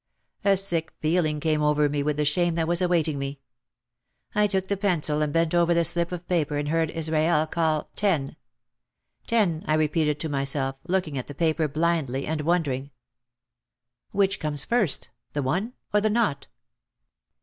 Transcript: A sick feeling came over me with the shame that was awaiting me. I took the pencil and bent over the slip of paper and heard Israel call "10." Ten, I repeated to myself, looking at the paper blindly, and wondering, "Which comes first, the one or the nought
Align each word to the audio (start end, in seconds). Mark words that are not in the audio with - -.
A 0.43 0.57
sick 0.57 0.91
feeling 0.99 1.39
came 1.39 1.61
over 1.61 1.87
me 1.87 2.01
with 2.01 2.17
the 2.17 2.25
shame 2.25 2.55
that 2.55 2.67
was 2.67 2.81
awaiting 2.81 3.19
me. 3.19 3.39
I 4.33 4.47
took 4.47 4.67
the 4.67 4.75
pencil 4.75 5.21
and 5.21 5.31
bent 5.31 5.53
over 5.53 5.75
the 5.75 5.83
slip 5.83 6.11
of 6.11 6.27
paper 6.27 6.57
and 6.57 6.69
heard 6.69 6.89
Israel 6.89 7.45
call 7.45 7.87
"10." 7.97 8.35
Ten, 9.27 9.63
I 9.67 9.75
repeated 9.75 10.19
to 10.21 10.27
myself, 10.27 10.77
looking 10.87 11.19
at 11.19 11.27
the 11.27 11.35
paper 11.35 11.67
blindly, 11.67 12.25
and 12.25 12.41
wondering, 12.41 12.89
"Which 14.09 14.39
comes 14.39 14.65
first, 14.65 15.11
the 15.33 15.43
one 15.43 15.73
or 15.93 16.01
the 16.01 16.09
nought 16.09 16.47